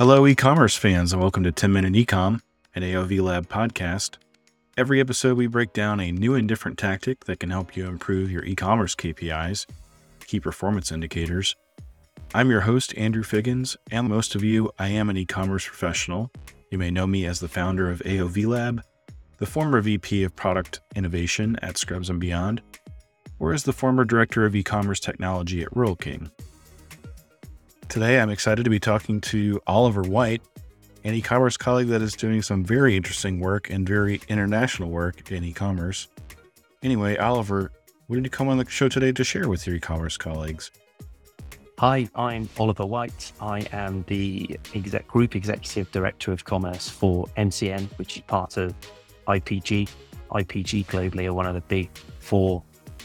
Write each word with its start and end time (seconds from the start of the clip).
Hello, 0.00 0.26
e 0.26 0.34
commerce 0.34 0.76
fans, 0.76 1.12
and 1.12 1.20
welcome 1.20 1.42
to 1.42 1.52
10 1.52 1.74
Minute 1.74 1.92
Ecom, 1.92 2.40
an 2.74 2.82
AOV 2.82 3.20
Lab 3.20 3.50
podcast. 3.50 4.16
Every 4.74 4.98
episode, 4.98 5.36
we 5.36 5.46
break 5.46 5.74
down 5.74 6.00
a 6.00 6.10
new 6.10 6.34
and 6.34 6.48
different 6.48 6.78
tactic 6.78 7.26
that 7.26 7.38
can 7.38 7.50
help 7.50 7.76
you 7.76 7.86
improve 7.86 8.30
your 8.30 8.42
e 8.42 8.56
commerce 8.56 8.94
KPIs, 8.94 9.66
key 10.26 10.40
performance 10.40 10.90
indicators. 10.90 11.54
I'm 12.32 12.48
your 12.48 12.62
host, 12.62 12.96
Andrew 12.96 13.22
Figgins, 13.22 13.76
and 13.90 14.08
most 14.08 14.34
of 14.34 14.42
you, 14.42 14.70
I 14.78 14.88
am 14.88 15.10
an 15.10 15.18
e 15.18 15.26
commerce 15.26 15.66
professional. 15.66 16.30
You 16.70 16.78
may 16.78 16.90
know 16.90 17.06
me 17.06 17.26
as 17.26 17.40
the 17.40 17.46
founder 17.48 17.90
of 17.90 18.00
AOV 18.06 18.46
Lab, 18.46 18.82
the 19.36 19.44
former 19.44 19.82
VP 19.82 20.24
of 20.24 20.34
Product 20.34 20.80
Innovation 20.96 21.58
at 21.60 21.76
Scrubs 21.76 22.08
and 22.08 22.18
Beyond, 22.18 22.62
or 23.38 23.52
as 23.52 23.64
the 23.64 23.74
former 23.74 24.06
Director 24.06 24.46
of 24.46 24.56
E 24.56 24.62
commerce 24.62 24.98
Technology 24.98 25.60
at 25.60 25.76
Rural 25.76 25.94
King. 25.94 26.30
Today, 27.90 28.20
I'm 28.20 28.30
excited 28.30 28.62
to 28.62 28.70
be 28.70 28.78
talking 28.78 29.20
to 29.22 29.60
Oliver 29.66 30.02
White, 30.02 30.42
an 31.02 31.12
e 31.12 31.20
commerce 31.20 31.56
colleague 31.56 31.88
that 31.88 32.00
is 32.00 32.14
doing 32.14 32.40
some 32.40 32.64
very 32.64 32.94
interesting 32.94 33.40
work 33.40 33.68
and 33.68 33.84
very 33.84 34.20
international 34.28 34.90
work 34.90 35.32
in 35.32 35.42
e 35.42 35.52
commerce. 35.52 36.06
Anyway, 36.84 37.16
Oliver, 37.16 37.72
what 38.06 38.14
did 38.14 38.24
you 38.24 38.30
come 38.30 38.46
on 38.46 38.58
the 38.58 38.70
show 38.70 38.88
today 38.88 39.10
to 39.10 39.24
share 39.24 39.48
with 39.48 39.66
your 39.66 39.74
e 39.74 39.80
commerce 39.80 40.16
colleagues? 40.16 40.70
Hi, 41.80 42.08
I'm 42.14 42.48
Oliver 42.58 42.86
White. 42.86 43.32
I 43.40 43.66
am 43.72 44.04
the 44.06 44.56
exec, 44.72 45.08
Group 45.08 45.34
Executive 45.34 45.90
Director 45.90 46.30
of 46.30 46.44
Commerce 46.44 46.88
for 46.88 47.26
MCN, 47.36 47.88
which 47.98 48.18
is 48.18 48.22
part 48.22 48.56
of 48.56 48.72
IPG. 49.26 49.88
IPG 50.30 50.86
globally 50.86 51.26
are 51.26 51.34
one 51.34 51.46
of 51.46 51.54
the 51.54 51.60
big 51.62 51.90
four 52.20 52.62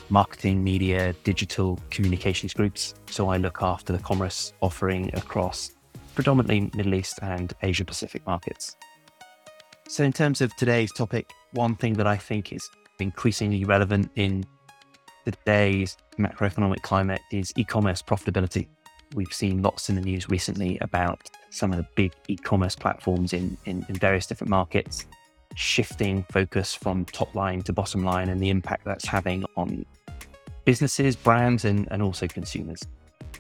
marketing, 0.10 0.64
media, 0.64 1.14
digital 1.24 1.80
communications 1.90 2.54
groups. 2.54 2.94
So 3.10 3.30
I 3.30 3.38
look 3.38 3.62
after 3.62 3.94
the 3.94 4.00
commerce 4.00 4.54
offering 4.62 5.14
across 5.16 5.72
predominantly 6.16 6.72
Middle 6.76 6.96
East 6.96 7.20
and 7.22 7.54
Asia 7.62 7.86
Pacific 7.86 8.26
markets. 8.26 8.76
So, 9.88 10.04
in 10.04 10.14
terms 10.14 10.42
of 10.42 10.56
today's 10.56 10.92
topic, 10.92 11.32
one 11.52 11.76
thing 11.76 11.94
that 11.94 12.08
I 12.08 12.18
think 12.18 12.52
is 12.52 12.68
increasingly 13.00 13.66
relevant 13.66 14.10
in 14.16 14.44
today's 15.26 15.98
macroeconomic 16.18 16.82
climate 16.82 17.22
is 17.32 17.54
e 17.56 17.64
commerce 17.64 18.02
profitability. 18.02 18.68
We've 19.14 19.32
seen 19.32 19.62
lots 19.62 19.90
in 19.90 19.96
the 19.96 20.02
news 20.02 20.28
recently 20.28 20.80
about 20.82 21.30
some 21.52 21.72
of 21.72 21.78
the 21.78 21.88
big 21.96 22.14
e 22.28 22.36
commerce 22.36 22.76
platforms 22.76 23.34
in, 23.34 23.58
in, 23.66 23.86
in 23.88 23.96
various 23.96 24.26
different 24.26 24.50
markets 24.50 25.06
shifting 25.56 26.24
focus 26.32 26.76
from 26.76 27.06
top 27.06 27.34
line 27.34 27.62
to 27.64 27.74
bottom 27.74 28.04
line 28.04 28.30
and 28.30 28.42
the 28.42 28.50
impact 28.50 28.86
that's 28.86 29.06
having 29.06 29.46
on 29.58 29.86
businesses, 30.66 31.16
brands, 31.16 31.66
and, 31.66 31.88
and 31.92 32.02
also 32.02 32.28
consumers. 32.28 32.82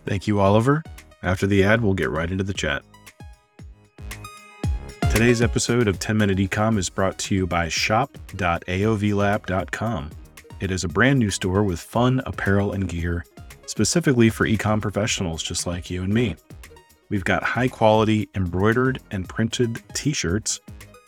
Thank 0.05 0.27
you, 0.27 0.39
Oliver. 0.39 0.83
After 1.23 1.47
the 1.47 1.63
ad, 1.63 1.81
we'll 1.81 1.94
get 1.94 2.09
right 2.09 2.30
into 2.30 2.44
the 2.44 2.53
chat. 2.53 2.83
Today's 5.11 5.41
episode 5.41 5.88
of 5.88 5.99
10 5.99 6.17
Minute 6.17 6.38
Ecom 6.38 6.77
is 6.77 6.89
brought 6.89 7.17
to 7.19 7.35
you 7.35 7.47
by 7.47 7.69
shop.aovlab.com. 7.69 10.09
It 10.59 10.72
is 10.72 10.83
a 10.83 10.89
brand 10.89 11.19
new 11.19 11.29
store 11.29 11.63
with 11.63 11.79
fun 11.79 12.22
apparel 12.25 12.73
and 12.73 12.88
gear, 12.88 13.25
specifically 13.66 14.29
for 14.29 14.45
ecom 14.45 14.81
professionals 14.81 15.41
just 15.41 15.67
like 15.67 15.89
you 15.89 16.03
and 16.03 16.13
me. 16.13 16.35
We've 17.09 17.23
got 17.23 17.44
high 17.44 17.67
quality 17.67 18.29
embroidered 18.35 19.00
and 19.11 19.27
printed 19.27 19.81
t 19.94 20.11
shirts, 20.11 20.59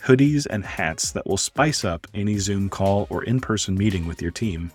hoodies, 0.08 0.48
and 0.50 0.66
hats 0.66 1.12
that 1.12 1.28
will 1.28 1.38
spice 1.38 1.84
up 1.84 2.08
any 2.14 2.38
Zoom 2.38 2.70
call 2.70 3.08
or 3.10 3.26
in 3.26 3.42
person 3.42 3.76
meeting 3.76 4.08
with 4.08 4.22
your 4.22 4.32
team. 4.32 4.72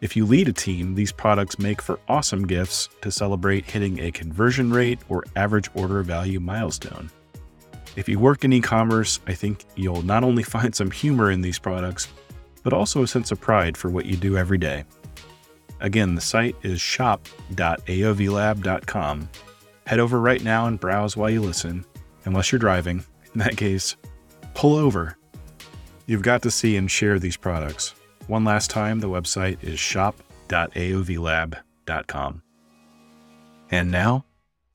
If 0.00 0.16
you 0.16 0.24
lead 0.26 0.48
a 0.48 0.52
team, 0.52 0.94
these 0.94 1.12
products 1.12 1.58
make 1.58 1.82
for 1.82 1.98
awesome 2.08 2.46
gifts 2.46 2.88
to 3.02 3.10
celebrate 3.10 3.64
hitting 3.64 3.98
a 4.00 4.10
conversion 4.10 4.70
rate 4.70 4.98
or 5.08 5.24
average 5.36 5.70
order 5.74 6.02
value 6.02 6.40
milestone. 6.40 7.10
If 7.96 8.08
you 8.08 8.18
work 8.18 8.44
in 8.44 8.52
e 8.52 8.60
commerce, 8.60 9.20
I 9.26 9.34
think 9.34 9.64
you'll 9.76 10.02
not 10.02 10.24
only 10.24 10.42
find 10.42 10.74
some 10.74 10.90
humor 10.90 11.30
in 11.30 11.42
these 11.42 11.58
products, 11.58 12.08
but 12.62 12.72
also 12.72 13.02
a 13.02 13.06
sense 13.06 13.30
of 13.30 13.40
pride 13.40 13.76
for 13.76 13.90
what 13.90 14.06
you 14.06 14.16
do 14.16 14.36
every 14.36 14.58
day. 14.58 14.84
Again, 15.80 16.14
the 16.14 16.20
site 16.20 16.56
is 16.62 16.80
shop.aovlab.com. 16.80 19.28
Head 19.86 20.00
over 20.00 20.18
right 20.18 20.42
now 20.42 20.66
and 20.66 20.80
browse 20.80 21.14
while 21.16 21.28
you 21.28 21.42
listen, 21.42 21.84
unless 22.24 22.50
you're 22.50 22.58
driving. 22.58 23.04
In 23.34 23.40
that 23.40 23.56
case, 23.56 23.96
pull 24.54 24.76
over. 24.76 25.16
You've 26.06 26.22
got 26.22 26.42
to 26.42 26.50
see 26.50 26.76
and 26.76 26.90
share 26.90 27.18
these 27.18 27.36
products. 27.36 27.94
One 28.26 28.44
last 28.44 28.70
time, 28.70 29.00
the 29.00 29.08
website 29.08 29.62
is 29.62 29.78
shop.aovlab.com. 29.78 32.42
And 33.70 33.90
now, 33.90 34.24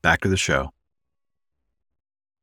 back 0.02 0.22
to 0.22 0.28
the 0.28 0.38
show. 0.38 0.72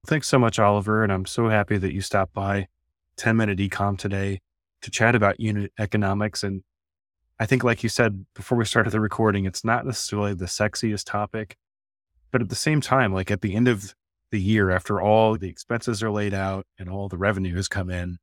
Thanks 0.06 0.28
so 0.28 0.38
much, 0.38 0.58
Oliver. 0.58 1.02
And 1.02 1.12
I'm 1.12 1.26
so 1.26 1.48
happy 1.48 1.78
that 1.78 1.92
you 1.92 2.00
stopped 2.00 2.32
by 2.32 2.68
10 3.16 3.36
Minute 3.36 3.58
Ecom 3.58 3.98
today 3.98 4.40
to 4.82 4.90
chat 4.90 5.14
about 5.14 5.40
unit 5.40 5.72
economics. 5.78 6.44
And 6.44 6.62
I 7.40 7.46
think, 7.46 7.64
like 7.64 7.82
you 7.82 7.88
said 7.88 8.26
before 8.34 8.56
we 8.56 8.64
started 8.64 8.90
the 8.90 9.00
recording, 9.00 9.44
it's 9.44 9.64
not 9.64 9.84
necessarily 9.84 10.34
the 10.34 10.46
sexiest 10.46 11.06
topic, 11.06 11.56
but 12.30 12.40
at 12.40 12.48
the 12.48 12.54
same 12.54 12.80
time, 12.80 13.12
like 13.12 13.30
at 13.30 13.40
the 13.40 13.54
end 13.54 13.68
of 13.68 13.94
the 14.36 14.42
year, 14.42 14.70
after 14.70 15.00
all 15.00 15.38
the 15.38 15.48
expenses 15.48 16.02
are 16.02 16.10
laid 16.10 16.34
out 16.34 16.66
and 16.78 16.90
all 16.90 17.08
the 17.08 17.16
revenue 17.16 17.56
has 17.56 17.68
come 17.68 17.88
in, 17.88 18.18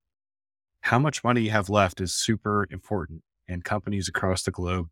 how 0.81 0.99
much 0.99 1.23
money 1.23 1.41
you 1.41 1.49
have 1.49 1.69
left 1.69 1.99
is 1.99 2.13
super 2.13 2.67
important. 2.69 3.23
And 3.47 3.65
companies 3.65 4.07
across 4.07 4.43
the 4.43 4.51
globe 4.51 4.89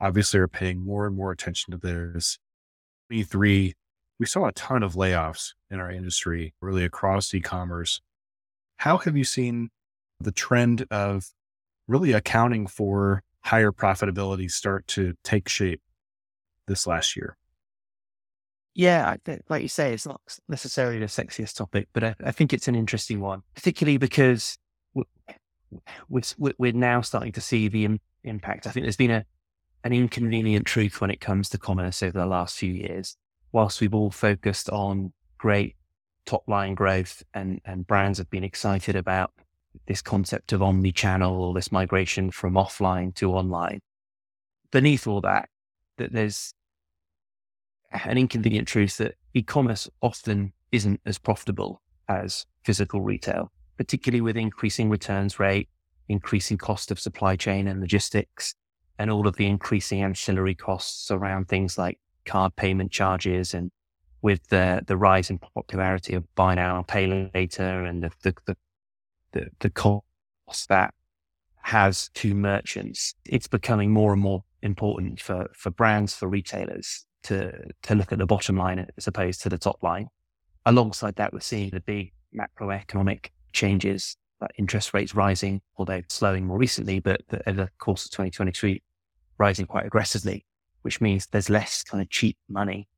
obviously 0.00 0.40
are 0.40 0.48
paying 0.48 0.84
more 0.84 1.06
and 1.06 1.14
more 1.14 1.30
attention 1.30 1.70
to 1.70 1.78
this. 1.78 2.40
23, 3.06 3.74
we 4.18 4.26
saw 4.26 4.46
a 4.46 4.52
ton 4.52 4.82
of 4.82 4.94
layoffs 4.94 5.52
in 5.70 5.78
our 5.78 5.92
industry, 5.92 6.54
really 6.60 6.84
across 6.84 7.32
e 7.32 7.40
commerce. 7.40 8.00
How 8.78 8.98
have 8.98 9.16
you 9.16 9.24
seen 9.24 9.70
the 10.18 10.32
trend 10.32 10.86
of 10.90 11.30
really 11.86 12.10
accounting 12.10 12.66
for 12.66 13.22
higher 13.42 13.70
profitability 13.70 14.50
start 14.50 14.88
to 14.88 15.14
take 15.22 15.48
shape 15.48 15.82
this 16.66 16.84
last 16.84 17.14
year? 17.14 17.36
Yeah, 18.74 19.16
like 19.48 19.62
you 19.62 19.68
say, 19.68 19.94
it's 19.94 20.06
not 20.06 20.20
necessarily 20.48 20.98
the 20.98 21.06
sexiest 21.06 21.56
topic, 21.56 21.88
but 21.92 22.02
I, 22.02 22.14
I 22.24 22.32
think 22.32 22.52
it's 22.52 22.66
an 22.66 22.74
interesting 22.74 23.20
one, 23.20 23.42
particularly 23.54 23.98
because 23.98 24.58
we're, 26.08 26.54
we're 26.58 26.72
now 26.72 27.00
starting 27.00 27.32
to 27.32 27.40
see 27.40 27.68
the 27.68 27.98
impact. 28.24 28.66
I 28.66 28.70
think 28.70 28.84
there's 28.84 28.96
been 28.96 29.10
a, 29.10 29.24
an 29.84 29.92
inconvenient 29.92 30.66
truth 30.66 31.00
when 31.00 31.10
it 31.10 31.20
comes 31.20 31.48
to 31.50 31.58
commerce 31.58 32.02
over 32.02 32.18
the 32.18 32.26
last 32.26 32.56
few 32.58 32.72
years. 32.72 33.16
Whilst 33.52 33.80
we've 33.80 33.94
all 33.94 34.10
focused 34.10 34.68
on 34.70 35.12
great 35.38 35.76
top 36.26 36.42
line 36.48 36.74
growth 36.74 37.22
and, 37.32 37.60
and 37.64 37.86
brands 37.86 38.18
have 38.18 38.30
been 38.30 38.42
excited 38.42 38.96
about 38.96 39.30
this 39.86 40.02
concept 40.02 40.52
of 40.52 40.62
omni-channel 40.62 41.40
or 41.40 41.54
this 41.54 41.70
migration 41.70 42.30
from 42.30 42.54
offline 42.54 43.14
to 43.14 43.32
online. 43.32 43.80
Beneath 44.72 45.06
all 45.06 45.20
that, 45.20 45.48
that 45.98 46.12
there's 46.12 46.54
an 48.04 48.18
inconvenient 48.18 48.68
truth 48.68 48.96
that 48.98 49.14
e-commerce 49.34 49.88
often 50.02 50.52
isn't 50.72 51.00
as 51.06 51.18
profitable 51.18 51.80
as 52.08 52.46
physical 52.64 53.00
retail 53.00 53.50
particularly 53.76 54.20
with 54.20 54.36
increasing 54.36 54.90
returns 54.90 55.38
rate, 55.38 55.68
increasing 56.08 56.58
cost 56.58 56.90
of 56.90 56.98
supply 56.98 57.36
chain 57.36 57.66
and 57.66 57.80
logistics, 57.80 58.54
and 58.98 59.10
all 59.10 59.26
of 59.26 59.36
the 59.36 59.46
increasing 59.46 60.02
ancillary 60.02 60.54
costs 60.54 61.10
around 61.10 61.48
things 61.48 61.76
like 61.76 61.98
card 62.24 62.54
payment 62.56 62.90
charges 62.90 63.52
and 63.52 63.70
with 64.22 64.46
the 64.48 64.82
the 64.86 64.96
rise 64.96 65.28
in 65.28 65.38
popularity 65.38 66.14
of 66.14 66.24
buy 66.34 66.54
now 66.54 66.82
pay 66.82 67.30
later 67.34 67.84
and 67.84 68.02
the 68.02 68.10
the 68.22 68.34
the, 68.46 68.56
the, 69.32 69.46
the 69.60 69.70
cost 69.70 70.68
that 70.68 70.94
has 71.62 72.10
to 72.14 72.34
merchants, 72.34 73.14
it's 73.24 73.48
becoming 73.48 73.90
more 73.90 74.12
and 74.12 74.22
more 74.22 74.44
important 74.62 75.20
for 75.20 75.48
for 75.54 75.70
brands, 75.70 76.14
for 76.14 76.28
retailers 76.28 77.04
to 77.24 77.52
to 77.82 77.94
look 77.94 78.12
at 78.12 78.18
the 78.18 78.26
bottom 78.26 78.56
line 78.56 78.86
as 78.96 79.06
opposed 79.06 79.42
to 79.42 79.48
the 79.48 79.58
top 79.58 79.82
line. 79.82 80.08
Alongside 80.66 81.16
that, 81.16 81.32
we're 81.32 81.40
seeing 81.40 81.70
the 81.70 81.80
big 81.80 82.12
macroeconomic 82.34 83.28
changes, 83.52 84.16
like 84.40 84.50
interest 84.58 84.94
rates 84.94 85.14
rising, 85.14 85.60
although 85.76 86.02
slowing 86.08 86.46
more 86.46 86.58
recently, 86.58 87.00
but 87.00 87.20
over 87.46 87.64
the 87.64 87.70
course 87.78 88.04
of 88.06 88.10
2023, 88.12 88.82
rising 89.38 89.66
quite 89.66 89.86
aggressively, 89.86 90.44
which 90.82 91.00
means 91.00 91.26
there's 91.26 91.50
less 91.50 91.82
kind 91.82 92.02
of 92.02 92.08
cheap 92.10 92.36
money 92.48 92.88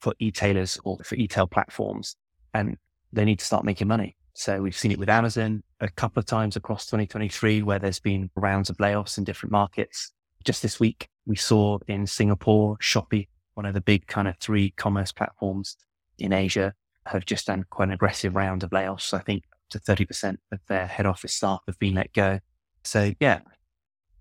for 0.00 0.14
e-tailers 0.18 0.78
or 0.84 0.98
for 1.04 1.14
e-tail 1.16 1.46
platforms, 1.46 2.16
and 2.54 2.76
they 3.12 3.24
need 3.24 3.38
to 3.38 3.44
start 3.44 3.64
making 3.64 3.88
money. 3.88 4.16
So 4.34 4.60
we've 4.60 4.76
seen 4.76 4.92
it 4.92 4.98
with 4.98 5.08
Amazon 5.08 5.62
a 5.80 5.88
couple 5.88 6.20
of 6.20 6.26
times 6.26 6.56
across 6.56 6.84
2023, 6.86 7.62
where 7.62 7.78
there's 7.78 8.00
been 8.00 8.30
rounds 8.36 8.68
of 8.68 8.76
layoffs 8.76 9.18
in 9.18 9.24
different 9.24 9.50
markets. 9.50 10.12
Just 10.44 10.62
this 10.62 10.78
week, 10.78 11.08
we 11.24 11.36
saw 11.36 11.78
in 11.88 12.06
Singapore, 12.06 12.76
Shopee, 12.76 13.28
one 13.56 13.66
of 13.66 13.74
the 13.74 13.80
big 13.80 14.06
kind 14.06 14.28
of 14.28 14.36
three 14.38 14.70
commerce 14.76 15.12
platforms 15.12 15.76
in 16.18 16.32
Asia, 16.32 16.74
have 17.06 17.24
just 17.24 17.46
done 17.46 17.64
quite 17.70 17.88
an 17.88 17.94
aggressive 17.94 18.36
round 18.36 18.62
of 18.62 18.70
layoffs. 18.70 19.14
I 19.14 19.20
think 19.20 19.44
to 19.70 19.78
30% 19.78 20.36
of 20.52 20.60
their 20.68 20.86
head 20.86 21.06
office 21.06 21.32
staff 21.32 21.60
have 21.66 21.78
been 21.78 21.94
let 21.94 22.12
go. 22.12 22.40
So, 22.84 23.14
yeah, 23.18 23.40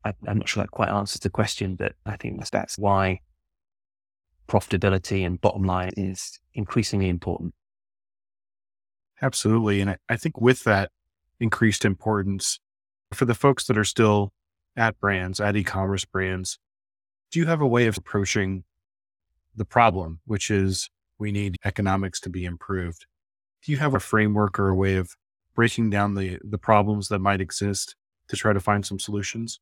I, 0.05 0.13
am 0.25 0.37
not 0.37 0.47
sure 0.47 0.63
that 0.63 0.71
quite 0.71 0.89
answers 0.89 1.19
the 1.19 1.29
question, 1.29 1.75
but 1.75 1.93
I 2.05 2.15
think 2.15 2.43
that's, 2.49 2.77
why 2.77 3.19
profitability 4.47 5.25
and 5.25 5.41
bottom 5.41 5.63
line 5.63 5.91
is 5.97 6.39
increasingly 6.53 7.09
important. 7.09 7.53
Absolutely. 9.21 9.81
And 9.81 9.97
I, 10.07 10.15
think 10.15 10.39
with 10.39 10.63
that 10.63 10.91
increased 11.39 11.83
importance 11.83 12.59
for 13.13 13.25
the 13.25 13.33
folks 13.33 13.65
that 13.65 13.77
are 13.77 13.83
still 13.83 14.31
at 14.77 14.99
brands, 14.99 15.39
at 15.39 15.55
e-commerce 15.55 16.05
brands, 16.05 16.57
do 17.31 17.39
you 17.39 17.47
have 17.47 17.61
a 17.61 17.67
way 17.67 17.87
of 17.87 17.97
approaching 17.97 18.63
the 19.55 19.65
problem, 19.65 20.19
which 20.25 20.51
is 20.51 20.89
we 21.17 21.31
need 21.31 21.57
economics 21.63 22.19
to 22.21 22.29
be 22.29 22.45
improved? 22.45 23.05
Do 23.63 23.71
you 23.71 23.77
have 23.77 23.93
a 23.93 23.99
framework 23.99 24.59
or 24.59 24.69
a 24.69 24.75
way 24.75 24.95
of 24.95 25.15
breaking 25.55 25.89
down 25.89 26.15
the 26.15 26.39
the 26.43 26.57
problems 26.57 27.07
that 27.07 27.19
might 27.19 27.41
exist 27.41 27.95
to 28.27 28.35
try 28.35 28.53
to 28.53 28.59
find 28.59 28.85
some 28.85 28.99
solutions? 28.99 29.59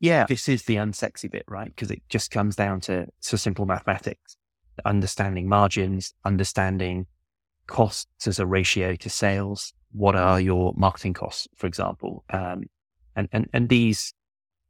Yeah, 0.00 0.24
this 0.26 0.48
is 0.48 0.62
the 0.62 0.76
unsexy 0.76 1.30
bit, 1.30 1.44
right? 1.46 1.68
Because 1.68 1.90
it 1.90 2.02
just 2.08 2.30
comes 2.30 2.56
down 2.56 2.80
to, 2.82 3.06
to 3.20 3.36
simple 3.36 3.66
mathematics, 3.66 4.38
understanding 4.86 5.46
margins, 5.46 6.14
understanding 6.24 7.06
costs 7.66 8.26
as 8.26 8.38
a 8.38 8.46
ratio 8.46 8.96
to 8.96 9.10
sales. 9.10 9.74
What 9.92 10.16
are 10.16 10.40
your 10.40 10.72
marketing 10.74 11.12
costs, 11.12 11.48
for 11.54 11.66
example? 11.66 12.24
Um, 12.30 12.64
and, 13.14 13.28
and, 13.30 13.48
and 13.52 13.68
these 13.68 14.14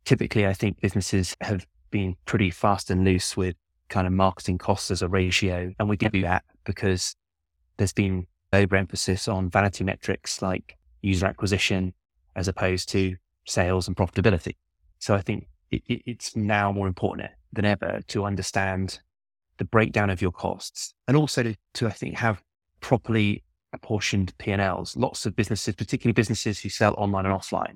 typically, 0.04 0.46
I 0.48 0.52
think 0.52 0.80
businesses 0.80 1.36
have 1.42 1.64
been 1.92 2.16
pretty 2.24 2.50
fast 2.50 2.90
and 2.90 3.04
loose 3.04 3.36
with 3.36 3.54
kind 3.90 4.06
of 4.06 4.12
marketing 4.12 4.56
costs 4.56 4.90
as 4.90 5.02
a 5.02 5.08
ratio. 5.08 5.72
And 5.78 5.88
we 5.88 5.96
give 5.96 6.14
you 6.14 6.22
that 6.22 6.44
because 6.64 7.14
there's 7.76 7.92
been 7.92 8.26
overemphasis 8.52 9.28
on 9.28 9.50
vanity 9.50 9.84
metrics 9.84 10.40
like 10.40 10.78
user 11.02 11.26
acquisition 11.26 11.92
as 12.36 12.48
opposed 12.48 12.88
to 12.90 13.16
sales 13.46 13.88
and 13.88 13.96
profitability. 13.96 14.56
So 14.98 15.14
I 15.14 15.20
think 15.20 15.48
it, 15.70 15.82
it, 15.86 16.02
it's 16.06 16.36
now 16.36 16.72
more 16.72 16.86
important 16.86 17.30
than 17.52 17.64
ever 17.64 18.00
to 18.08 18.24
understand 18.24 19.00
the 19.58 19.64
breakdown 19.64 20.08
of 20.08 20.22
your 20.22 20.32
costs 20.32 20.94
and 21.06 21.16
also 21.16 21.42
to, 21.42 21.54
to 21.74 21.86
I 21.86 21.90
think, 21.90 22.16
have 22.16 22.42
properly 22.80 23.44
apportioned 23.72 24.36
P&Ls. 24.38 24.96
Lots 24.96 25.26
of 25.26 25.36
businesses, 25.36 25.74
particularly 25.74 26.12
businesses 26.12 26.60
who 26.60 26.68
sell 26.68 26.94
online 26.94 27.26
and 27.26 27.34
offline, 27.34 27.74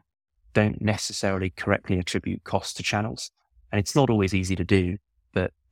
don't 0.54 0.80
necessarily 0.80 1.50
correctly 1.50 1.98
attribute 1.98 2.44
costs 2.44 2.74
to 2.74 2.82
channels. 2.82 3.30
And 3.72 3.78
it's 3.78 3.94
not 3.94 4.10
always 4.10 4.34
easy 4.34 4.56
to 4.56 4.64
do, 4.64 4.98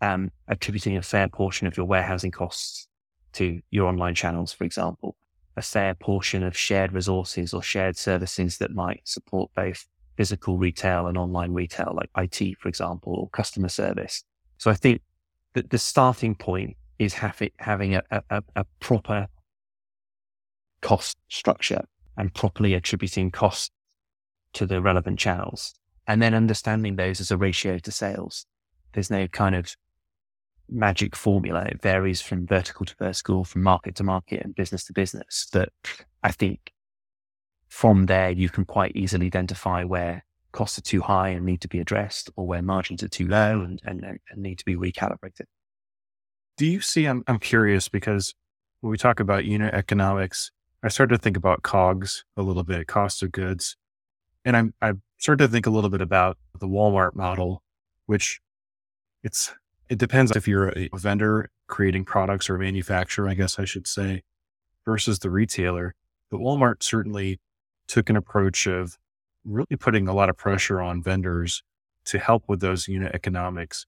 um, 0.03 0.31
attributing 0.49 0.97
a 0.97 1.03
fair 1.03 1.29
portion 1.29 1.67
of 1.67 1.77
your 1.77 1.87
warehousing 1.87 2.33
costs 2.33 2.89
to 3.35 3.61
your 3.71 3.87
online 3.87 4.15
channels, 4.15 4.53
for 4.53 4.65
example, 4.65 5.17
a 5.57 5.63
fair 5.63 5.95
portion 5.95 6.43
of 6.43 6.57
shared 6.57 6.93
resources 6.93 7.55
or 7.55 7.63
shared 7.63 7.97
services 7.97 8.59
that 8.59 8.75
might 8.75 9.01
support 9.05 9.51
both 9.55 9.87
physical 10.17 10.59
retail 10.59 11.07
and 11.07 11.17
online 11.17 11.53
retail, 11.53 11.95
like 11.97 12.11
IT, 12.19 12.59
for 12.59 12.69
example, 12.69 13.15
or 13.15 13.29
customer 13.31 13.69
service. 13.69 14.25
So 14.59 14.71
I 14.71 14.75
think 14.75 15.01
that 15.55 15.71
the 15.71 15.79
starting 15.79 16.35
point 16.35 16.77
is 16.99 17.15
having 17.15 17.95
a, 17.95 18.03
a, 18.11 18.43
a 18.57 18.65
proper 18.81 19.29
cost 20.81 21.17
structure 21.29 21.85
and 22.17 22.35
properly 22.35 22.75
attributing 22.75 23.31
costs 23.31 23.71
to 24.53 24.67
the 24.67 24.83
relevant 24.83 25.19
channels 25.19 25.75
and 26.07 26.21
then 26.21 26.35
understanding 26.35 26.97
those 26.97 27.21
as 27.21 27.31
a 27.31 27.37
ratio 27.37 27.79
to 27.79 27.91
sales. 27.91 28.47
There's 28.93 29.11
no 29.11 29.29
kind 29.29 29.55
of 29.55 29.75
magic 30.73 31.15
formula. 31.15 31.65
It 31.65 31.83
varies 31.83 32.21
from 32.21 32.47
vertical 32.47 32.87
to 32.87 32.95
vertical, 32.97 33.45
from 33.45 33.63
market 33.63 33.95
to 33.97 34.05
market 34.05 34.43
and 34.43 34.55
business 34.55 34.85
to 34.85 34.93
business. 34.93 35.49
That 35.53 35.71
I 36.23 36.33
think 36.33 36.73
from 37.69 38.07
there, 38.07 38.31
you 38.31 38.49
can 38.49 38.65
quite 38.65 38.97
easily 38.97 39.27
identify 39.27 39.85
where 39.85 40.25
costs 40.53 40.79
are 40.79 40.83
too 40.83 41.01
high 41.01 41.31
and 41.31 41.47
need 41.47 41.61
to 41.63 41.69
be 41.69 41.81
addressed 41.81 42.31
or 42.37 42.47
where 42.47 42.63
margins 42.63 43.03
are 43.03 43.09
too 43.09 43.27
low 43.27 43.63
and, 43.63 43.81
and, 43.85 44.05
and 44.05 44.43
need 44.43 44.59
to 44.59 44.65
be 44.65 44.77
recalibrated. 44.77 45.47
Do 46.59 46.67
you 46.67 46.81
see, 46.81 47.07
I'm, 47.07 47.25
I'm 47.27 47.39
curious 47.39 47.89
because 47.89 48.35
when 48.81 48.91
we 48.91 48.99
talk 48.99 49.21
about 49.21 49.47
unit 49.47 49.73
economics, 49.73 50.51
I 50.83 50.89
started 50.89 51.17
to 51.17 51.23
think 51.23 51.37
about 51.37 51.63
COGS 51.63 52.25
a 52.37 52.43
little 52.43 52.65
bit, 52.65 52.87
cost 52.87 53.23
of 53.23 53.33
goods. 53.33 53.77
And 54.45 54.57
I'm, 54.57 54.75
I 54.83 54.93
started 55.19 55.47
to 55.47 55.53
think 55.53 55.67
a 55.67 55.71
little 55.71 55.91
bit 55.91 56.03
about 56.03 56.37
the 56.59 56.69
Walmart 56.69 57.15
model, 57.15 57.63
which 58.07 58.41
it's 59.23 59.55
it 59.89 59.99
depends 59.99 60.33
if 60.33 60.49
you're 60.49 60.69
a 60.71 60.89
vendor 60.95 61.51
creating 61.67 62.05
products 62.05 62.49
or 62.49 62.57
a 62.57 62.59
manufacturer, 62.59 63.29
I 63.29 63.35
guess 63.35 63.59
I 63.59 63.65
should 63.65 63.87
say, 63.87 64.23
versus 64.85 65.19
the 65.19 65.31
retailer. 65.31 65.95
But 66.31 66.41
Walmart 66.41 66.83
certainly 66.83 67.41
took 67.87 68.09
an 68.09 68.17
approach 68.17 68.67
of 68.67 68.99
really 69.45 69.77
putting 69.79 70.09
a 70.09 70.15
lot 70.15 70.29
of 70.29 70.37
pressure 70.37 70.81
on 70.81 71.03
vendors 71.03 71.63
to 72.05 72.19
help 72.19 72.45
with 72.49 72.61
those 72.61 72.89
unit 72.89 73.15
economics. 73.15 73.87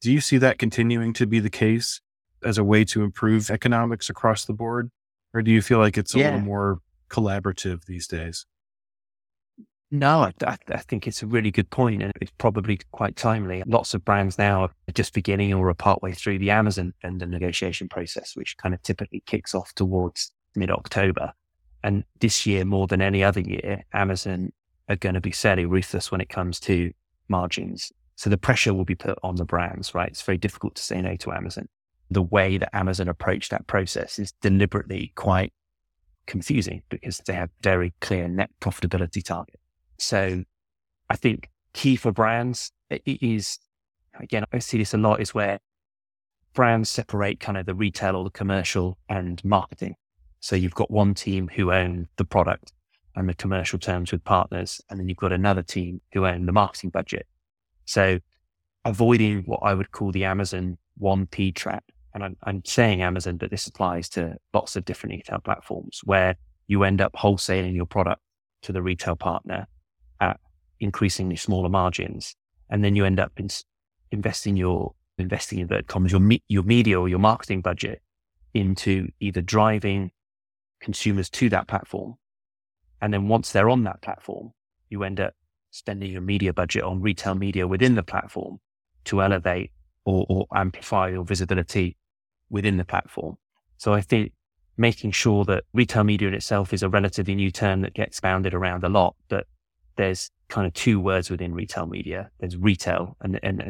Do 0.00 0.12
you 0.12 0.20
see 0.20 0.38
that 0.38 0.58
continuing 0.58 1.12
to 1.14 1.26
be 1.26 1.38
the 1.38 1.50
case 1.50 2.00
as 2.44 2.58
a 2.58 2.64
way 2.64 2.84
to 2.84 3.02
improve 3.02 3.50
economics 3.50 4.10
across 4.10 4.44
the 4.44 4.52
board? 4.52 4.90
Or 5.34 5.42
do 5.42 5.50
you 5.50 5.62
feel 5.62 5.78
like 5.78 5.96
it's 5.96 6.14
a 6.14 6.18
yeah. 6.18 6.24
little 6.26 6.40
more 6.40 6.78
collaborative 7.08 7.84
these 7.84 8.06
days? 8.06 8.46
No, 9.94 10.22
I, 10.22 10.56
I, 10.70 10.78
think 10.78 11.06
it's 11.06 11.22
a 11.22 11.26
really 11.26 11.50
good 11.50 11.68
point, 11.68 12.02
and 12.02 12.14
it's 12.18 12.32
probably 12.38 12.78
quite 12.92 13.14
timely. 13.14 13.62
Lots 13.66 13.92
of 13.92 14.02
brands 14.02 14.38
now 14.38 14.62
are 14.62 14.70
just 14.94 15.12
beginning 15.12 15.52
or 15.52 15.68
are 15.68 15.74
partway 15.74 16.12
through 16.12 16.38
the 16.38 16.50
Amazon 16.50 16.94
vendor 17.02 17.26
negotiation 17.26 17.90
process, 17.90 18.34
which 18.34 18.56
kind 18.56 18.74
of 18.74 18.82
typically 18.82 19.22
kicks 19.26 19.54
off 19.54 19.74
towards 19.74 20.32
mid 20.56 20.70
October. 20.70 21.34
And 21.84 22.04
this 22.20 22.46
year, 22.46 22.64
more 22.64 22.86
than 22.86 23.02
any 23.02 23.22
other 23.22 23.40
year, 23.40 23.84
Amazon 23.92 24.54
are 24.88 24.96
going 24.96 25.14
to 25.14 25.20
be 25.20 25.30
fairly 25.30 25.66
ruthless 25.66 26.10
when 26.10 26.22
it 26.22 26.30
comes 26.30 26.58
to 26.60 26.90
margins. 27.28 27.92
So 28.16 28.30
the 28.30 28.38
pressure 28.38 28.72
will 28.72 28.86
be 28.86 28.94
put 28.94 29.18
on 29.22 29.36
the 29.36 29.44
brands, 29.44 29.94
right? 29.94 30.08
It's 30.08 30.22
very 30.22 30.38
difficult 30.38 30.74
to 30.76 30.82
say 30.82 31.02
no 31.02 31.16
to 31.16 31.32
Amazon. 31.32 31.68
The 32.10 32.22
way 32.22 32.56
that 32.56 32.74
Amazon 32.74 33.08
approached 33.08 33.50
that 33.50 33.66
process 33.66 34.18
is 34.18 34.32
deliberately 34.40 35.12
quite 35.16 35.52
confusing 36.26 36.82
because 36.88 37.18
they 37.26 37.34
have 37.34 37.50
very 37.60 37.92
clear 38.00 38.26
net 38.26 38.48
profitability 38.58 39.22
target. 39.22 39.58
So 40.02 40.44
I 41.08 41.16
think 41.16 41.50
key 41.72 41.96
for 41.96 42.12
brands 42.12 42.72
is, 43.06 43.58
again, 44.18 44.44
I 44.52 44.58
see 44.58 44.78
this 44.78 44.94
a 44.94 44.98
lot 44.98 45.20
is 45.20 45.34
where 45.34 45.60
brands 46.54 46.90
separate 46.90 47.40
kind 47.40 47.56
of 47.56 47.66
the 47.66 47.74
retail 47.74 48.16
or 48.16 48.24
the 48.24 48.30
commercial 48.30 48.98
and 49.08 49.42
marketing. 49.44 49.94
So 50.40 50.56
you've 50.56 50.74
got 50.74 50.90
one 50.90 51.14
team 51.14 51.48
who 51.54 51.72
own 51.72 52.08
the 52.16 52.24
product 52.24 52.72
and 53.14 53.28
the 53.28 53.34
commercial 53.34 53.78
terms 53.78 54.10
with 54.10 54.24
partners, 54.24 54.80
and 54.88 54.98
then 54.98 55.08
you've 55.08 55.18
got 55.18 55.32
another 55.32 55.62
team 55.62 56.00
who 56.12 56.26
own 56.26 56.46
the 56.46 56.52
marketing 56.52 56.90
budget. 56.90 57.26
So 57.84 58.18
avoiding 58.84 59.42
what 59.42 59.60
I 59.62 59.74
would 59.74 59.92
call 59.92 60.12
the 60.12 60.24
Amazon 60.24 60.78
1P 61.00 61.54
trap. 61.54 61.84
And 62.14 62.24
I'm, 62.24 62.36
I'm 62.42 62.62
saying 62.64 63.02
Amazon, 63.02 63.36
but 63.36 63.50
this 63.50 63.66
applies 63.66 64.08
to 64.10 64.36
lots 64.52 64.76
of 64.76 64.84
different 64.84 65.14
retail 65.16 65.38
platforms 65.38 66.00
where 66.04 66.36
you 66.66 66.84
end 66.84 67.00
up 67.00 67.12
wholesaling 67.14 67.74
your 67.74 67.86
product 67.86 68.20
to 68.62 68.72
the 68.72 68.82
retail 68.82 69.16
partner 69.16 69.66
increasingly 70.82 71.36
smaller 71.36 71.68
margins, 71.68 72.34
and 72.68 72.84
then 72.84 72.96
you 72.96 73.04
end 73.04 73.20
up 73.20 73.32
in, 73.38 73.48
investing 74.10 74.56
your 74.56 74.94
investing 75.18 75.58
in 75.58 75.62
inverted 75.62 75.86
commas 75.86 76.10
your 76.10 76.20
me, 76.20 76.42
your 76.48 76.62
media 76.62 76.98
or 77.00 77.08
your 77.08 77.18
marketing 77.18 77.60
budget 77.60 78.02
into 78.54 79.08
either 79.20 79.40
driving 79.40 80.10
consumers 80.80 81.30
to 81.30 81.48
that 81.48 81.68
platform, 81.68 82.14
and 83.00 83.14
then 83.14 83.28
once 83.28 83.52
they're 83.52 83.70
on 83.70 83.84
that 83.84 84.02
platform, 84.02 84.52
you 84.90 85.04
end 85.04 85.20
up 85.20 85.34
spending 85.70 86.10
your 86.10 86.20
media 86.20 86.52
budget 86.52 86.82
on 86.82 87.00
retail 87.00 87.34
media 87.34 87.66
within 87.66 87.94
the 87.94 88.02
platform 88.02 88.58
to 89.04 89.22
elevate 89.22 89.70
or, 90.04 90.26
or 90.28 90.46
amplify 90.54 91.08
your 91.08 91.24
visibility 91.24 91.96
within 92.50 92.76
the 92.76 92.84
platform. 92.84 93.36
So 93.78 93.94
I 93.94 94.02
think 94.02 94.32
making 94.76 95.12
sure 95.12 95.44
that 95.44 95.64
retail 95.72 96.04
media 96.04 96.28
in 96.28 96.34
itself 96.34 96.72
is 96.72 96.82
a 96.82 96.88
relatively 96.88 97.34
new 97.34 97.50
term 97.50 97.80
that 97.82 97.94
gets 97.94 98.20
bounded 98.20 98.52
around 98.52 98.84
a 98.84 98.88
lot, 98.88 99.14
but 99.28 99.46
there's 99.96 100.30
kind 100.48 100.66
of 100.66 100.72
two 100.74 101.00
words 101.00 101.30
within 101.30 101.54
retail 101.54 101.86
media. 101.86 102.30
There's 102.40 102.56
retail 102.56 103.16
and, 103.20 103.38
and 103.42 103.60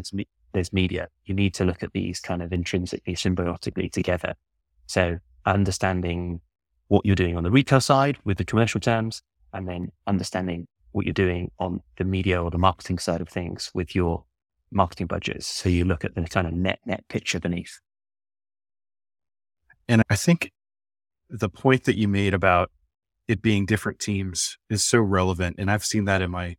there's 0.52 0.72
media. 0.72 1.08
You 1.24 1.34
need 1.34 1.54
to 1.54 1.64
look 1.64 1.82
at 1.82 1.92
these 1.92 2.20
kind 2.20 2.42
of 2.42 2.52
intrinsically 2.52 3.14
symbiotically 3.14 3.90
together. 3.90 4.34
So 4.86 5.18
understanding 5.46 6.40
what 6.88 7.06
you're 7.06 7.16
doing 7.16 7.36
on 7.36 7.42
the 7.42 7.50
retail 7.50 7.80
side 7.80 8.18
with 8.24 8.38
the 8.38 8.44
commercial 8.44 8.80
terms 8.80 9.22
and 9.52 9.68
then 9.68 9.90
understanding 10.06 10.66
what 10.92 11.06
you're 11.06 11.12
doing 11.12 11.50
on 11.58 11.80
the 11.96 12.04
media 12.04 12.42
or 12.42 12.50
the 12.50 12.58
marketing 12.58 12.98
side 12.98 13.20
of 13.20 13.28
things 13.28 13.70
with 13.74 13.94
your 13.94 14.24
marketing 14.70 15.06
budgets. 15.06 15.46
So 15.46 15.68
you 15.68 15.84
look 15.84 16.04
at 16.04 16.14
the 16.14 16.22
kind 16.22 16.46
of 16.46 16.52
net 16.52 16.80
net 16.86 17.04
picture 17.08 17.40
beneath. 17.40 17.80
And 19.88 20.02
I 20.10 20.16
think 20.16 20.52
the 21.28 21.48
point 21.48 21.84
that 21.84 21.96
you 21.96 22.08
made 22.08 22.34
about 22.34 22.70
it 23.32 23.40
being 23.40 23.64
different 23.64 23.98
teams 23.98 24.58
is 24.68 24.84
so 24.84 25.00
relevant. 25.00 25.56
And 25.58 25.70
I've 25.70 25.84
seen 25.84 26.04
that 26.04 26.20
in 26.20 26.30
my 26.30 26.56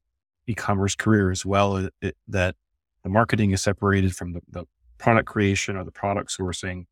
e-commerce 0.48 0.96
career 0.96 1.30
as 1.30 1.46
well, 1.46 1.88
it, 2.01 2.18
that 2.27 2.56
the 3.03 3.10
marketing 3.10 3.51
is 3.51 3.62
separated 3.62 4.15
from 4.15 4.34
the, 4.34 4.42
the 4.50 4.65
product 4.98 5.27
creation 5.27 5.77
or 5.77 5.84
the 5.84 5.92
product 5.92 6.36
sourcing. 6.36 6.86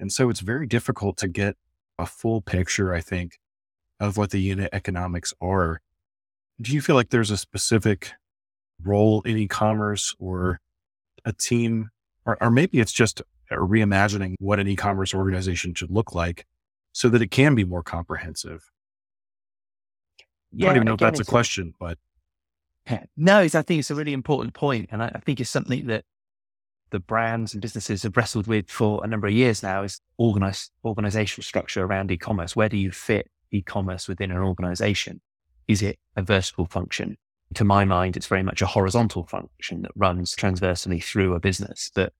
And 0.00 0.10
so 0.10 0.30
it's 0.30 0.40
very 0.40 0.66
difficult 0.66 1.18
to 1.18 1.28
get 1.28 1.56
a 1.98 2.06
full 2.06 2.40
picture, 2.40 2.94
I 2.94 3.02
think, 3.02 3.38
of 4.00 4.16
what 4.16 4.30
the 4.30 4.40
unit 4.40 4.70
economics 4.72 5.34
are. 5.38 5.82
Do 6.60 6.72
you 6.72 6.80
feel 6.80 6.96
like 6.96 7.10
there's 7.10 7.30
a 7.30 7.36
specific 7.36 8.12
role 8.82 9.20
in 9.22 9.36
e-commerce 9.36 10.14
or 10.18 10.60
a 11.26 11.32
team, 11.34 11.90
or, 12.24 12.42
or 12.42 12.50
maybe 12.50 12.80
it's 12.80 12.92
just 12.92 13.20
reimagining 13.52 14.34
what 14.38 14.58
an 14.58 14.66
e-commerce 14.66 15.12
organization 15.12 15.74
should 15.74 15.90
look 15.90 16.14
like 16.14 16.46
so 16.92 17.10
that 17.10 17.20
it 17.20 17.30
can 17.30 17.54
be 17.54 17.64
more 17.64 17.82
comprehensive? 17.82 18.70
I 20.60 20.66
don't 20.66 20.76
even 20.76 20.86
know 20.86 20.94
if 20.94 21.00
that's 21.00 21.20
a 21.20 21.24
question, 21.24 21.74
but 21.78 21.98
no, 23.16 23.38
I 23.38 23.48
think 23.48 23.80
it's 23.80 23.90
a 23.90 23.94
really 23.94 24.12
important 24.12 24.54
point, 24.54 24.88
and 24.92 25.02
I, 25.02 25.12
I 25.14 25.18
think 25.20 25.40
it's 25.40 25.50
something 25.50 25.86
that 25.86 26.04
the 26.90 27.00
brands 27.00 27.54
and 27.54 27.62
businesses 27.62 28.04
have 28.04 28.16
wrestled 28.16 28.46
with 28.46 28.70
for 28.70 29.02
a 29.02 29.08
number 29.08 29.26
of 29.26 29.32
years 29.32 29.62
now 29.62 29.82
is 29.82 30.00
organize, 30.16 30.70
organizational 30.84 31.42
structure 31.42 31.82
around 31.84 32.12
e-commerce. 32.12 32.54
Where 32.54 32.68
do 32.68 32.76
you 32.76 32.92
fit 32.92 33.28
e-commerce 33.50 34.06
within 34.06 34.30
an 34.30 34.38
organization? 34.38 35.20
Is 35.66 35.82
it 35.82 35.98
a 36.14 36.22
vertical 36.22 36.66
function? 36.66 37.16
To 37.54 37.64
my 37.64 37.84
mind, 37.84 38.16
it's 38.16 38.26
very 38.26 38.42
much 38.42 38.62
a 38.62 38.66
horizontal 38.66 39.24
function 39.26 39.82
that 39.82 39.90
runs 39.96 40.36
transversely 40.36 41.00
through 41.00 41.34
a 41.34 41.40
business. 41.40 41.90
But 41.94 42.12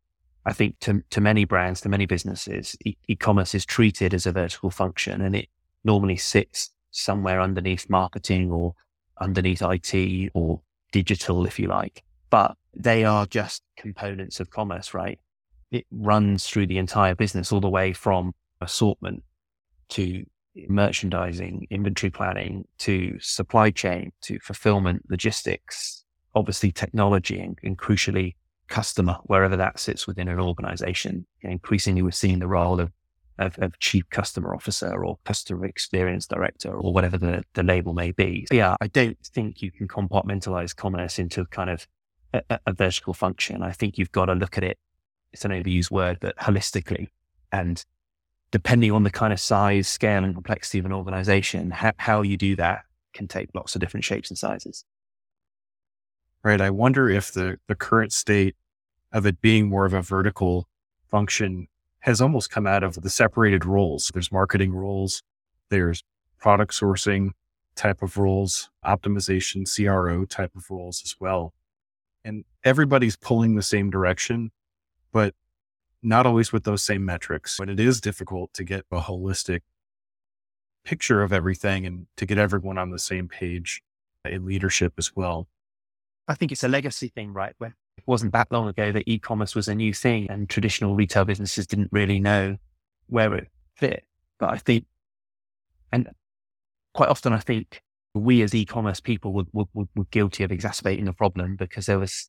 I 0.45 0.53
think 0.53 0.79
to, 0.81 1.03
to 1.11 1.21
many 1.21 1.45
brands, 1.45 1.81
to 1.83 1.89
many 1.89 2.07
businesses, 2.07 2.77
e- 2.85 2.97
e-commerce 3.09 3.55
is 3.55 3.65
treated 3.65 4.13
as 4.13 4.27
a 4.27 4.33
vertical 4.33 4.71
function 4.71 5.21
and 5.21 5.37
it 5.37 5.49
normally 5.85 6.17
sits 6.17 6.71
somewhere 6.95 7.41
underneath 7.41 7.91
marketing 7.91 8.51
or 8.51 8.75
underneath 9.21 9.63
IT 9.63 10.31
or 10.35 10.61
digital, 10.93 11.47
if 11.47 11.59
you 11.59 11.69
like. 11.69 12.03
But 12.31 12.57
they 12.75 13.05
are 13.05 13.27
just 13.27 13.63
components 13.77 14.41
of 14.41 14.51
commerce, 14.51 14.95
right? 14.95 15.19
It 15.71 15.87
runs 15.91 16.47
through 16.47 16.69
the 16.69 16.79
entire 16.79 17.15
business, 17.15 17.53
all 17.53 17.61
the 17.61 17.69
way 17.69 17.93
from 17.93 18.33
assortment 18.61 19.23
to 19.91 20.25
merchandising, 20.69 21.67
inventory 21.71 22.11
planning 22.11 22.65
to 22.79 23.19
supply 23.21 23.71
chain 23.71 24.13
to 24.23 24.39
fulfillment, 24.39 25.03
logistics, 25.11 26.05
obviously 26.35 26.71
technology 26.71 27.41
and, 27.41 27.59
and 27.63 27.77
crucially 27.77 28.35
customer, 28.69 29.19
wherever 29.25 29.57
that 29.57 29.79
sits 29.79 30.07
within 30.07 30.29
an 30.29 30.41
organization. 30.41 31.27
increasingly, 31.43 32.03
we're 32.03 32.11
seeing 32.13 32.39
the 32.39 32.47
role 32.47 32.81
of 32.81 32.93
of, 33.39 33.59
of, 33.59 33.79
chief 33.79 34.09
customer 34.11 34.55
officer 34.55 35.05
or 35.05 35.19
customer 35.25 35.67
experience 35.67 36.27
director 36.27 36.73
or 36.73 36.93
whatever 36.93 37.19
the, 37.19 37.43
the 37.55 37.63
label 37.63 37.93
may 37.93 38.13
be. 38.13 38.47
So 38.49 38.55
yeah, 38.55 38.77
I 38.81 38.87
don't 38.87 39.19
think 39.25 39.61
you 39.61 39.71
can 39.71 39.89
compartmentalize 39.89 40.75
commerce 40.75 41.19
into 41.19 41.45
kind 41.47 41.71
of 41.71 41.87
a, 42.33 42.61
a, 42.67 42.73
vertical 42.73 43.15
function. 43.15 43.63
I 43.63 43.73
think 43.73 43.99
you've 43.99 44.13
got 44.13 44.27
to 44.27 44.35
look 44.35 44.57
at 44.57 44.65
it, 44.65 44.79
it's 45.33 45.45
an 45.45 45.51
overused 45.51 45.91
word, 45.91 46.19
but 46.21 46.37
holistically. 46.37 47.09
And 47.51 47.85
depending 48.51 48.93
on 48.93 49.03
the 49.03 49.11
kind 49.11 49.33
of 49.33 49.41
size, 49.41 49.89
scale, 49.89 50.23
and 50.23 50.35
complexity 50.35 50.79
of 50.79 50.87
an 50.87 50.93
organization, 50.93 51.71
how, 51.71 51.93
how 51.97 52.23
you 52.23 52.37
do 52.37 52.55
that 52.57 52.83
can 53.13 53.27
take 53.27 53.49
lots 53.55 53.75
of 53.75 53.81
different 53.81 54.05
shapes 54.05 54.31
and 54.31 54.39
sizes. 54.39 54.85
Right. 56.43 56.61
I 56.61 56.71
wonder 56.71 57.09
if 57.09 57.33
the, 57.33 57.57
the 57.69 57.75
current 57.75 58.13
state 58.13 58.55
of 59.13 59.25
it 59.25 59.41
being 59.41 59.69
more 59.69 59.87
of 59.87 59.95
a 59.95 60.03
vertical 60.03 60.69
function 61.11 61.69
has 62.05 62.21
almost 62.21 62.51
come 62.51 62.67
out 62.67 62.83
of 62.83 63.01
the 63.01 63.09
separated 63.09 63.65
roles. 63.65 64.11
There's 64.13 64.31
marketing 64.31 64.75
roles, 64.75 65.23
there's 65.71 66.03
product 66.39 66.75
sourcing 66.75 67.31
type 67.77 68.03
of 68.03 68.19
roles, 68.19 68.69
optimization, 68.85 69.65
CRO 69.65 70.27
type 70.27 70.55
of 70.55 70.71
roles 70.71 71.01
as 71.03 71.17
well. 71.19 71.55
And 72.23 72.45
everybody's 72.63 73.17
pulling 73.17 73.55
the 73.55 73.63
same 73.63 73.89
direction, 73.89 74.51
but 75.13 75.35
not 76.03 76.27
always 76.27 76.53
with 76.53 76.65
those 76.65 76.83
same 76.83 77.07
metrics. 77.07 77.59
And 77.59 77.71
it 77.71 77.81
is 77.81 78.03
difficult 78.03 78.53
to 78.53 78.65
get 78.65 78.85
a 78.93 79.01
holistic 79.01 79.61
picture 80.85 81.23
of 81.23 81.33
everything 81.33 81.87
and 81.87 82.07
to 82.19 82.27
get 82.27 82.37
everyone 82.37 82.77
on 82.77 82.91
the 82.91 82.99
same 82.99 83.29
page 83.29 83.83
in 84.27 84.45
leadership 84.45 84.93
as 84.99 85.17
well. 85.17 85.49
I 86.29 86.35
think 86.35 86.53
it's 86.53 86.65
a 86.65 86.69
legacy 86.69 87.09
thing, 87.09 87.33
right? 87.33 87.55
Where 87.57 87.75
it 88.07 88.11
wasn't 88.11 88.33
that 88.35 88.53
long 88.53 88.69
ago 88.69 88.93
that 88.93 89.05
e-commerce 89.07 89.55
was 89.55 89.67
a 89.67 89.75
new 89.75 89.95
thing 89.95 90.29
and 90.29 90.49
traditional 90.49 90.95
retail 90.95 91.25
businesses 91.25 91.67
didn't 91.67 91.89
really 91.91 92.21
know 92.21 92.59
where 93.07 93.35
it 93.35 93.49
fit. 93.77 94.05
But 94.39 94.51
I 94.51 94.59
think, 94.59 94.85
and 95.91 96.11
quite 96.93 97.09
often 97.09 97.33
I 97.33 97.39
think 97.39 97.83
we 98.13 98.43
as 98.43 98.55
e-commerce 98.55 99.01
people 99.01 99.33
were, 99.33 99.45
were, 99.53 99.87
were 99.95 100.05
guilty 100.11 100.45
of 100.45 100.53
exacerbating 100.53 101.07
the 101.07 101.15
problem 101.15 101.57
because 101.57 101.87
there 101.87 101.99
was 101.99 102.29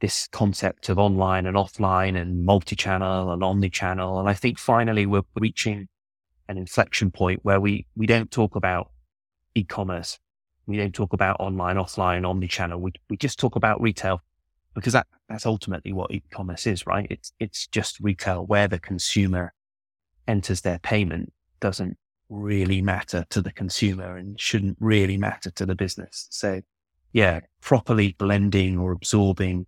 this 0.00 0.26
concept 0.32 0.88
of 0.88 0.98
online 0.98 1.46
and 1.46 1.56
offline 1.56 2.20
and 2.20 2.44
multi-channel 2.44 3.30
and 3.30 3.44
omni-channel. 3.44 4.18
And 4.18 4.28
I 4.28 4.34
think 4.34 4.58
finally 4.58 5.06
we're 5.06 5.22
reaching 5.36 5.86
an 6.48 6.58
inflection 6.58 7.12
point 7.12 7.40
where 7.44 7.60
we, 7.60 7.86
we 7.94 8.06
don't 8.06 8.30
talk 8.30 8.56
about 8.56 8.90
e-commerce. 9.54 10.18
We 10.66 10.76
don't 10.76 10.92
talk 10.92 11.12
about 11.12 11.36
online, 11.38 11.76
offline, 11.76 12.28
omni-channel. 12.28 12.80
We, 12.80 12.92
we 13.08 13.16
just 13.16 13.38
talk 13.38 13.54
about 13.54 13.80
retail 13.80 14.20
because 14.74 14.92
that, 14.92 15.06
that's 15.28 15.46
ultimately 15.46 15.92
what 15.92 16.10
e-commerce 16.10 16.66
is, 16.66 16.86
right? 16.86 17.06
It's, 17.10 17.32
it's 17.38 17.66
just 17.66 18.00
retail 18.00 18.46
where 18.46 18.68
the 18.68 18.78
consumer 18.78 19.52
enters 20.26 20.60
their 20.60 20.78
payment 20.78 21.32
doesn't 21.60 21.96
really 22.28 22.80
matter 22.80 23.26
to 23.30 23.42
the 23.42 23.52
consumer 23.52 24.16
and 24.16 24.40
shouldn't 24.40 24.76
really 24.80 25.16
matter 25.16 25.50
to 25.50 25.66
the 25.66 25.74
business. 25.74 26.26
So 26.30 26.62
yeah, 27.12 27.40
properly 27.60 28.14
blending 28.18 28.78
or 28.78 28.92
absorbing 28.92 29.66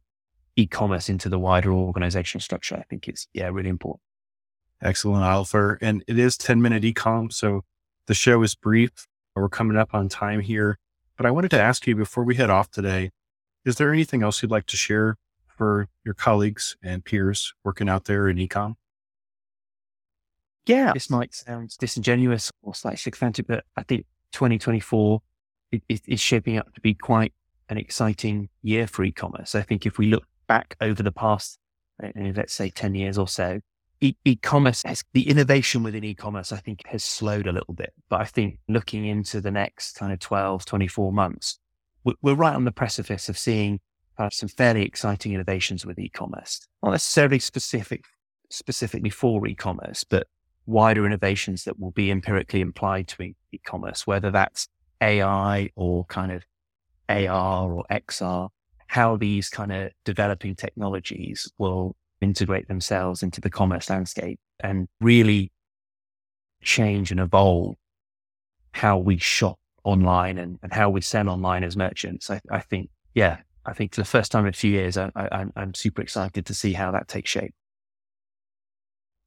e-commerce 0.56 1.08
into 1.08 1.28
the 1.28 1.38
wider 1.38 1.73
organizational 1.73 2.40
structure, 2.40 2.76
I 2.76 2.84
think 2.88 3.08
is, 3.08 3.26
yeah, 3.34 3.49
really 3.49 3.68
important. 3.68 4.00
Excellent, 4.82 5.25
Oliver. 5.25 5.78
And 5.80 6.04
it 6.06 6.18
is 6.18 6.37
10 6.37 6.61
minute 6.62 6.82
ecom. 6.82 7.32
So 7.32 7.64
the 8.06 8.14
show 8.14 8.42
is 8.42 8.54
brief. 8.54 9.06
We're 9.34 9.49
coming 9.49 9.76
up 9.76 9.94
on 9.94 10.08
time 10.08 10.40
here, 10.40 10.78
but 11.16 11.26
I 11.26 11.30
wanted 11.30 11.50
to 11.52 11.61
ask 11.61 11.87
you 11.87 11.96
before 11.96 12.25
we 12.25 12.37
head 12.37 12.50
off 12.50 12.70
today, 12.70 13.11
is 13.64 13.76
there 13.76 13.92
anything 13.92 14.23
else 14.23 14.42
you'd 14.42 14.50
like 14.50 14.66
to 14.66 14.76
share 14.76 15.16
for 15.47 15.88
your 16.04 16.14
colleagues 16.14 16.76
and 16.83 17.04
peers 17.04 17.54
working 17.64 17.88
out 17.88 18.04
there 18.04 18.28
in 18.28 18.37
ecom? 18.37 18.75
Yeah, 20.66 20.92
this 20.92 21.11
might 21.11 21.35
sound 21.35 21.76
disingenuous 21.78 22.50
or 22.62 22.75
slightly 22.75 22.97
sycophantic, 22.97 23.47
but 23.47 23.64
I 23.76 23.83
think 23.83 24.06
2024 24.33 25.21
is 25.88 26.21
shaping 26.21 26.56
up 26.56 26.73
to 26.75 26.80
be 26.80 26.94
quite 26.94 27.35
an 27.68 27.76
exciting 27.76 28.49
year 28.62 28.87
for 28.87 29.04
e-commerce. 29.04 29.54
I 29.54 29.62
think 29.62 29.87
if 29.87 29.99
we 29.99 30.06
look 30.06 30.26
back 30.47 30.76
over 30.80 31.02
the 31.02 31.12
past, 31.12 31.59
uh, 32.02 32.09
let's 32.35 32.54
say 32.54 32.71
10 32.71 32.94
years 32.94 33.18
or 33.18 33.28
so, 33.28 33.61
e- 34.00 34.37
commerce 34.37 34.83
has 34.85 35.02
the 35.12 35.28
innovation 35.28 35.83
within 35.83 36.04
e-commerce, 36.04 36.52
I 36.52 36.59
think 36.59 36.87
has 36.87 37.04
slowed 37.04 37.47
a 37.47 37.52
little 37.52 37.75
bit. 37.75 37.92
But 38.09 38.21
I 38.21 38.25
think 38.25 38.59
looking 38.68 39.06
into 39.06 39.40
the 39.40 39.50
next 39.50 39.97
kind 39.97 40.12
of 40.12 40.18
12, 40.18 40.64
24 40.64 41.12
months, 41.12 41.59
we're 42.23 42.34
right 42.34 42.54
on 42.54 42.64
the 42.64 42.73
precipice 42.73 43.28
of 43.28 43.38
seeing 43.38 43.80
uh, 44.18 44.30
some 44.30 44.49
fairly 44.49 44.82
exciting 44.82 45.32
innovations 45.32 45.84
with 45.84 45.99
e-commerce, 45.99 46.66
not 46.82 46.92
necessarily 46.92 47.38
specific, 47.38 48.04
specifically 48.50 49.11
for 49.11 49.46
e-commerce, 49.46 50.04
but 50.04 50.26
wider 50.66 51.04
innovations 51.04 51.64
that 51.64 51.78
will 51.78 51.90
be 51.90 52.11
empirically 52.11 52.62
applied 52.62 53.08
to 53.08 53.34
e-commerce, 53.52 54.06
whether 54.06 54.30
that's 54.30 54.68
AI 55.00 55.70
or 55.76 56.04
kind 56.06 56.32
of 56.32 56.44
AR 57.08 57.73
or 57.73 57.84
XR, 57.90 58.49
how 58.87 59.16
these 59.16 59.49
kind 59.49 59.73
of 59.73 59.90
developing 60.04 60.54
technologies 60.54 61.50
will 61.58 61.96
integrate 62.20 62.68
themselves 62.68 63.23
into 63.23 63.40
the 63.40 63.50
commerce 63.50 63.90
landscape 63.90 64.38
and 64.61 64.88
really 65.00 65.50
change 66.62 67.11
and 67.11 67.20
evolve 67.20 67.75
how 68.73 68.96
we 68.96 69.18
shop 69.18 69.58
online 69.84 70.38
and, 70.38 70.58
and 70.62 70.72
how 70.72 70.90
we 70.90 71.00
sell 71.00 71.28
online 71.28 71.62
as 71.62 71.76
merchants. 71.76 72.30
I, 72.30 72.40
I 72.50 72.60
think, 72.60 72.90
yeah, 73.14 73.38
I 73.66 73.72
think 73.72 73.94
for 73.94 74.00
the 74.00 74.06
first 74.06 74.32
time 74.32 74.44
in 74.44 74.50
a 74.50 74.52
few 74.52 74.70
years, 74.70 74.96
I, 74.96 75.10
I'm 75.56 75.74
super 75.74 76.02
excited 76.02 76.46
to 76.46 76.54
see 76.54 76.72
how 76.72 76.90
that 76.90 77.08
takes 77.08 77.30
shape. 77.30 77.54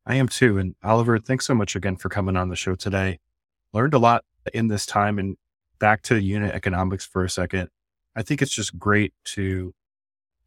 I 0.05 0.15
am 0.15 0.27
too. 0.27 0.57
And 0.57 0.75
Oliver, 0.83 1.19
thanks 1.19 1.45
so 1.45 1.53
much 1.53 1.75
again 1.75 1.97
for 1.97 2.09
coming 2.09 2.37
on 2.37 2.49
the 2.49 2.55
show 2.55 2.75
today. 2.75 3.19
Learned 3.73 3.93
a 3.93 3.99
lot 3.99 4.23
in 4.53 4.67
this 4.67 4.85
time 4.85 5.19
and 5.19 5.35
back 5.79 6.01
to 6.03 6.21
unit 6.21 6.53
economics 6.53 7.05
for 7.05 7.23
a 7.23 7.29
second. 7.29 7.69
I 8.15 8.23
think 8.23 8.41
it's 8.41 8.53
just 8.53 8.79
great 8.79 9.13
to 9.25 9.73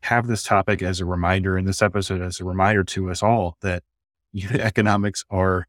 have 0.02 0.26
this 0.26 0.43
topic 0.43 0.83
as 0.83 1.00
a 1.00 1.05
reminder 1.05 1.59
in 1.59 1.67
this 1.67 1.83
episode 1.83 2.23
as 2.23 2.40
a 2.40 2.45
reminder 2.45 2.83
to 2.85 3.11
us 3.11 3.23
all 3.23 3.57
that 3.61 3.83
unit 4.33 4.61
economics 4.61 5.25
are 5.31 5.67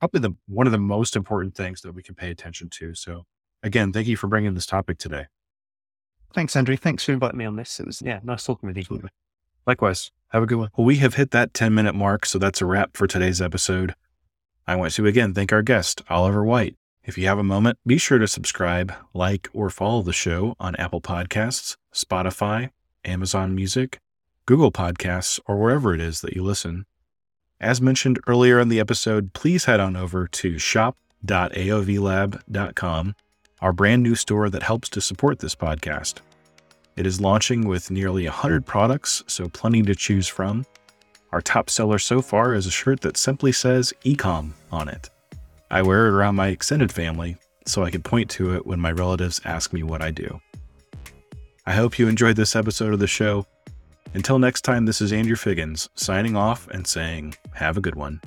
probably 0.00 0.20
the 0.20 0.36
one 0.46 0.66
of 0.66 0.72
the 0.72 0.78
most 0.78 1.16
important 1.16 1.54
things 1.54 1.80
that 1.82 1.92
we 1.92 2.02
can 2.02 2.14
pay 2.14 2.30
attention 2.30 2.68
to. 2.70 2.94
So 2.94 3.24
again, 3.62 3.92
thank 3.92 4.06
you 4.06 4.16
for 4.16 4.26
bringing 4.26 4.54
this 4.54 4.66
topic 4.66 4.98
today. 4.98 5.26
Thanks, 6.32 6.54
Andrew. 6.54 6.76
Thanks 6.76 7.04
for 7.04 7.12
inviting 7.12 7.38
me 7.38 7.44
on 7.44 7.56
this. 7.56 7.80
It 7.80 7.86
was, 7.86 8.02
yeah, 8.02 8.20
nice 8.22 8.44
talking 8.44 8.68
with 8.68 8.76
you. 8.76 8.82
Absolutely. 8.82 9.10
Likewise. 9.66 10.12
Have 10.28 10.44
a 10.44 10.46
good 10.46 10.58
one. 10.58 10.68
Well, 10.76 10.84
we 10.84 10.98
have 10.98 11.14
hit 11.14 11.32
that 11.32 11.54
10 11.54 11.74
minute 11.74 11.94
mark, 11.94 12.24
so 12.24 12.38
that's 12.38 12.60
a 12.60 12.66
wrap 12.66 12.96
for 12.96 13.08
today's 13.08 13.42
episode. 13.42 13.96
I 14.66 14.76
want 14.76 14.92
to 14.92 15.06
again 15.06 15.34
thank 15.34 15.52
our 15.52 15.62
guest, 15.62 16.02
Oliver 16.08 16.44
White. 16.44 16.76
If 17.02 17.18
you 17.18 17.26
have 17.26 17.38
a 17.38 17.42
moment, 17.42 17.78
be 17.84 17.98
sure 17.98 18.18
to 18.18 18.28
subscribe, 18.28 18.94
like, 19.12 19.48
or 19.52 19.70
follow 19.70 20.02
the 20.02 20.12
show 20.12 20.54
on 20.60 20.76
Apple 20.76 21.00
Podcasts, 21.00 21.76
Spotify, 21.92 22.70
Amazon 23.04 23.56
Music, 23.56 23.98
Google 24.46 24.70
Podcasts, 24.70 25.40
or 25.46 25.56
wherever 25.56 25.92
it 25.94 26.00
is 26.00 26.20
that 26.20 26.36
you 26.36 26.44
listen. 26.44 26.86
As 27.60 27.80
mentioned 27.80 28.20
earlier 28.28 28.60
in 28.60 28.68
the 28.68 28.78
episode, 28.78 29.32
please 29.32 29.64
head 29.64 29.80
on 29.80 29.96
over 29.96 30.28
to 30.28 30.58
shop.aovlab.com 30.58 33.14
our 33.60 33.72
brand 33.72 34.02
new 34.02 34.14
store 34.14 34.50
that 34.50 34.62
helps 34.62 34.88
to 34.90 35.00
support 35.00 35.38
this 35.38 35.54
podcast. 35.54 36.20
It 36.96 37.06
is 37.06 37.20
launching 37.20 37.66
with 37.66 37.90
nearly 37.90 38.24
100 38.24 38.66
products, 38.66 39.22
so 39.26 39.48
plenty 39.48 39.82
to 39.82 39.94
choose 39.94 40.28
from. 40.28 40.66
Our 41.32 41.40
top 41.40 41.70
seller 41.70 41.98
so 41.98 42.20
far 42.22 42.54
is 42.54 42.66
a 42.66 42.70
shirt 42.70 43.00
that 43.02 43.16
simply 43.16 43.52
says 43.52 43.92
Ecom 44.04 44.52
on 44.72 44.88
it. 44.88 45.08
I 45.70 45.82
wear 45.82 46.06
it 46.06 46.12
around 46.12 46.34
my 46.34 46.48
extended 46.48 46.90
family 46.92 47.36
so 47.66 47.84
I 47.84 47.90
can 47.90 48.02
point 48.02 48.28
to 48.30 48.54
it 48.56 48.66
when 48.66 48.80
my 48.80 48.90
relatives 48.90 49.40
ask 49.44 49.72
me 49.72 49.82
what 49.82 50.02
I 50.02 50.10
do. 50.10 50.40
I 51.66 51.72
hope 51.72 51.98
you 51.98 52.08
enjoyed 52.08 52.36
this 52.36 52.56
episode 52.56 52.92
of 52.92 52.98
the 52.98 53.06
show. 53.06 53.46
Until 54.12 54.40
next 54.40 54.62
time, 54.62 54.86
this 54.86 55.00
is 55.00 55.12
Andrew 55.12 55.36
Figgins 55.36 55.88
signing 55.94 56.36
off 56.36 56.66
and 56.68 56.86
saying, 56.86 57.34
have 57.54 57.76
a 57.76 57.80
good 57.80 57.94
one. 57.94 58.20